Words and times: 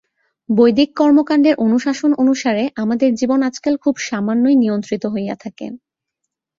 বৈদিক 0.49 0.89
কর্মকাণ্ডের 0.95 1.55
অনুশাসন 1.65 2.11
অনুসারে 2.21 2.63
আমাদের 2.75 3.09
জীবন 3.13 3.39
আজকাল 3.43 3.73
খুব 3.83 3.95
সামান্যই 4.07 4.55
নিয়ন্ত্রিত 4.55 5.03
হইয়া 5.13 5.35
থাকে। 5.35 5.65